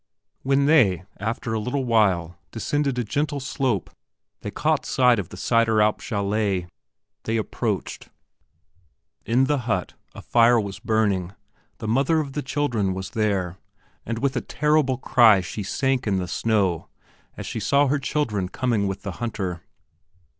When 0.41 0.65
they, 0.65 1.03
after 1.19 1.53
a 1.53 1.59
little 1.59 1.85
while, 1.85 2.35
descended 2.49 2.97
a 2.97 3.03
gentle 3.03 3.39
slope 3.39 3.91
they 4.39 4.49
caught 4.49 4.83
sight 4.83 5.19
of 5.19 5.29
the 5.29 5.37
Sideralp 5.37 5.99
chalet. 5.99 6.65
They 7.25 7.37
approached. 7.37 8.09
In 9.27 9.43
the 9.45 9.59
hut 9.69 9.93
a 10.15 10.23
fire 10.23 10.59
was 10.59 10.79
burning, 10.79 11.35
the 11.77 11.87
mother 11.87 12.19
of 12.19 12.33
the 12.33 12.41
children 12.41 12.95
was 12.95 13.11
there, 13.11 13.57
and 14.03 14.17
with 14.17 14.35
a 14.35 14.41
terrible 14.41 14.97
cry 14.97 15.39
she 15.39 15.61
sank 15.61 16.07
in 16.07 16.17
the 16.17 16.27
snow 16.27 16.87
as 17.37 17.45
she 17.45 17.59
saw 17.59 17.85
her 17.85 17.99
children 17.99 18.49
coming 18.49 18.87
with 18.87 19.03
the 19.03 19.11
hunter. 19.21 19.61